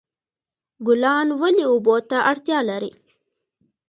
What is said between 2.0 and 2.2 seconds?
ته